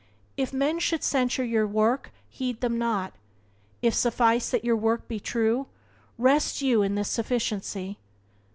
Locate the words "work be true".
4.75-5.67